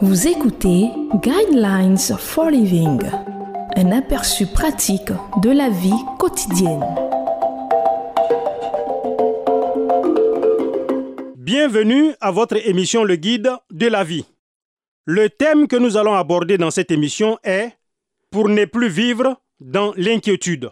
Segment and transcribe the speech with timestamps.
[0.00, 0.90] Vous écoutez
[1.22, 3.00] Guidelines for Living,
[3.76, 6.84] un aperçu pratique de la vie quotidienne.
[11.36, 14.24] Bienvenue à votre émission Le Guide de la vie.
[15.04, 17.70] Le thème que nous allons aborder dans cette émission est
[18.30, 20.70] Pour ne plus vivre dans l'inquiétude.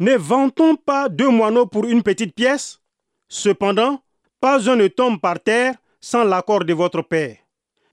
[0.00, 2.80] Ne vantons pas deux moineaux pour une petite pièce?
[3.28, 4.00] Cependant,
[4.40, 7.36] pas un ne tombe par terre sans l'accord de votre Père.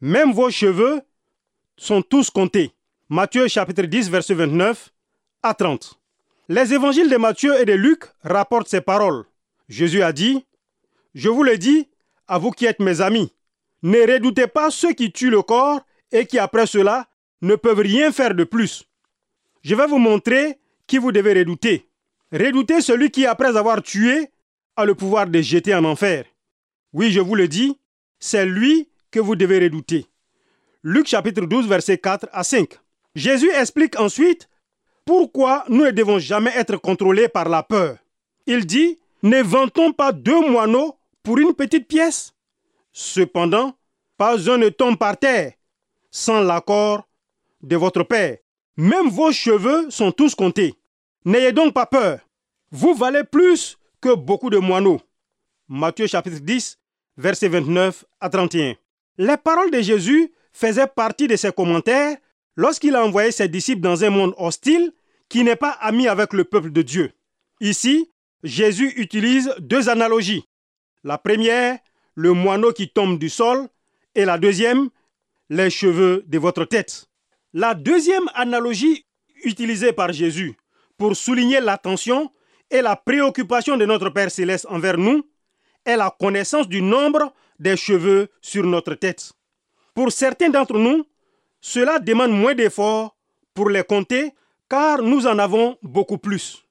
[0.04, 1.00] Même vos cheveux
[1.78, 2.74] sont tous comptés.
[3.08, 4.92] Matthieu chapitre 10 verset 29
[5.42, 5.98] à 30.
[6.50, 9.24] Les évangiles de Matthieu et de Luc rapportent ces paroles.
[9.70, 10.46] Jésus a dit,
[11.16, 11.88] Je vous le dis,
[12.28, 13.32] à vous qui êtes mes amis,
[13.82, 15.80] ne redoutez pas ceux qui tuent le corps
[16.12, 17.08] et qui après cela
[17.42, 18.84] ne peuvent rien faire de plus.
[19.62, 21.88] Je vais vous montrer qui vous devez redouter.
[22.34, 24.28] Redoutez celui qui, après avoir tué,
[24.76, 26.26] a le pouvoir de jeter en enfer.
[26.92, 27.80] Oui, je vous le dis,
[28.20, 30.08] c'est lui que vous devez redouter.
[30.82, 32.68] Luc chapitre 12, verset 4 à 5.
[33.16, 34.50] Jésus explique ensuite
[35.06, 37.98] pourquoi nous ne devons jamais être contrôlés par la peur.
[38.48, 42.34] Il dit, ne vantons pas deux moineaux pour une petite pièce.
[42.92, 43.78] Cependant,
[44.18, 45.54] pas un ne tombe par terre
[46.10, 47.08] sans l'accord
[47.62, 48.38] de votre Père.
[48.76, 50.74] Même vos cheveux sont tous comptés.
[51.24, 52.20] N'ayez donc pas peur.
[52.72, 55.02] Vous valez plus que beaucoup de moineaux.
[55.68, 56.80] Matthieu chapitre 10,
[57.18, 58.76] verset 29 à 31.
[59.18, 62.18] Les paroles de Jésus faisaient partie de ses commentaires
[62.56, 64.92] lorsqu'il a envoyé ses disciples dans un monde hostile
[65.30, 67.12] qui n'est pas ami avec le peuple de Dieu.
[67.60, 68.12] Ici,
[68.44, 70.46] Jésus utilise deux analogies.
[71.04, 71.80] La première,
[72.16, 73.68] le moineau qui tombe du sol,
[74.16, 74.90] et la deuxième,
[75.50, 77.08] les cheveux de votre tête.
[77.54, 79.06] La deuxième analogie
[79.44, 80.56] utilisée par Jésus
[80.98, 82.32] pour souligner l'attention
[82.70, 85.24] et la préoccupation de notre Père céleste envers nous
[85.86, 89.32] est la connaissance du nombre des cheveux sur notre tête.
[89.94, 91.06] Pour certains d'entre nous,
[91.62, 93.16] cela demande moins d'efforts
[93.54, 94.34] pour les compter
[94.70, 96.64] car nous en avons beaucoup plus.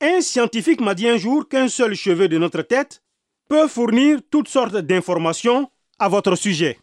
[0.00, 3.02] Un scientifique m'a dit un jour qu'un seul cheveu de notre tête
[3.48, 6.78] peut fournir toutes sortes d'informations à votre sujet.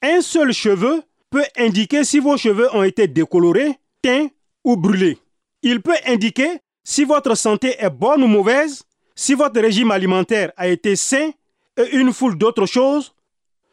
[0.00, 4.28] Un seul cheveu peut indiquer si vos cheveux ont été décolorés, teints
[4.64, 5.18] ou brûlés.
[5.62, 10.68] Il peut indiquer si votre santé est bonne ou mauvaise, si votre régime alimentaire a
[10.68, 11.32] été sain
[11.76, 13.14] et une foule d'autres choses,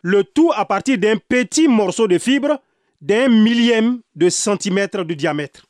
[0.01, 2.59] le tout à partir d'un petit morceau de fibre
[3.01, 5.65] d'un millième de centimètre de diamètre.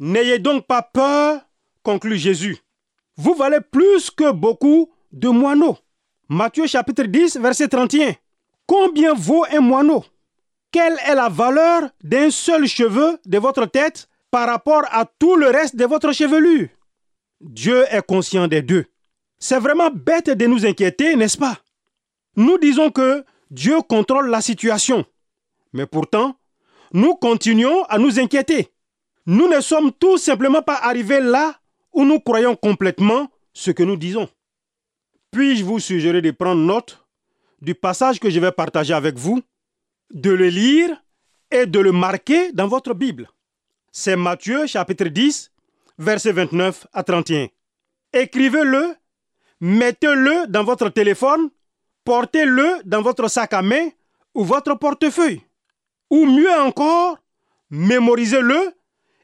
[0.00, 1.40] N'ayez donc pas peur,
[1.84, 2.58] conclut Jésus.
[3.16, 5.78] Vous valez plus que beaucoup de moineaux.
[6.28, 8.14] Matthieu chapitre 10, verset 31.
[8.66, 10.04] Combien vaut un moineau?
[10.72, 15.48] Quelle est la valeur d'un seul cheveu de votre tête par rapport à tout le
[15.48, 16.68] reste de votre chevelure?
[17.40, 18.86] Dieu est conscient des deux.
[19.38, 21.58] C'est vraiment bête de nous inquiéter, n'est-ce pas?
[22.36, 25.04] Nous disons que Dieu contrôle la situation.
[25.72, 26.36] Mais pourtant,
[26.92, 28.68] nous continuons à nous inquiéter.
[29.26, 31.54] Nous ne sommes tout simplement pas arrivés là
[31.92, 34.28] où nous croyons complètement ce que nous disons.
[35.30, 37.04] Puis-je vous suggérer de prendre note
[37.60, 39.40] du passage que je vais partager avec vous,
[40.12, 40.90] de le lire
[41.50, 43.30] et de le marquer dans votre Bible?
[43.92, 45.52] C'est Matthieu chapitre 10,
[45.98, 47.48] versets 29 à 31.
[48.12, 48.94] Écrivez-le,
[49.60, 51.50] mettez-le dans votre téléphone,
[52.04, 53.88] portez-le dans votre sac à main
[54.34, 55.42] ou votre portefeuille.
[56.10, 57.18] Ou mieux encore,
[57.70, 58.74] mémorisez-le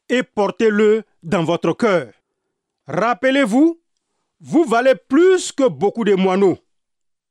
[0.09, 2.13] et portez-le dans votre cœur.
[2.87, 3.81] Rappelez-vous,
[4.41, 6.59] vous valez plus que beaucoup de moineaux.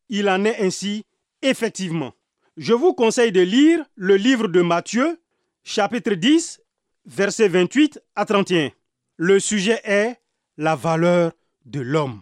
[0.09, 1.05] Il en est ainsi
[1.41, 2.13] effectivement.
[2.57, 5.19] Je vous conseille de lire le livre de Matthieu,
[5.63, 6.61] chapitre 10,
[7.05, 8.71] versets 28 à 31.
[9.17, 10.15] Le sujet est
[10.57, 11.31] la valeur
[11.65, 12.21] de l'homme.